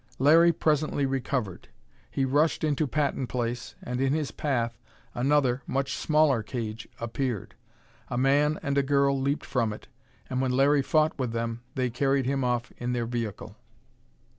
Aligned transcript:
Larry 0.17 0.51
presently 0.51 1.05
recovered. 1.05 1.67
He 2.09 2.25
rushed 2.25 2.63
into 2.63 2.87
Patton 2.87 3.27
Place, 3.27 3.75
and 3.83 4.01
in 4.01 4.13
his 4.13 4.31
path 4.31 4.75
another, 5.13 5.61
much 5.67 5.93
smaller 5.95 6.41
cage 6.41 6.87
appeared. 6.99 7.53
A 8.07 8.17
man 8.17 8.57
and 8.63 8.79
a 8.79 8.81
girl 8.81 9.21
leaped 9.21 9.45
from 9.45 9.71
it; 9.71 9.89
and, 10.27 10.41
when 10.41 10.53
Larry 10.53 10.81
fought 10.81 11.19
with 11.19 11.33
them, 11.33 11.61
they 11.75 11.91
carried 11.91 12.25
him 12.25 12.43
off 12.43 12.71
in 12.77 12.93
their 12.93 13.05
vehicle. 13.05 13.57